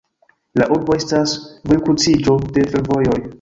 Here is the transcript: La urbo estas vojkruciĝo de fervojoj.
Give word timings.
La 0.61 0.65
urbo 0.77 0.95
estas 1.01 1.35
vojkruciĝo 1.73 2.39
de 2.57 2.65
fervojoj. 2.73 3.21